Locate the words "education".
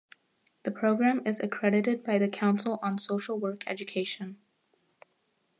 3.67-4.37